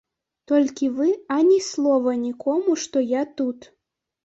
Толькі 0.51 0.87
вы 0.99 1.07
ані 1.35 1.59
слова 1.67 2.15
нікому, 2.25 2.71
што 2.87 3.07
я 3.07 3.23
тут. 3.37 3.71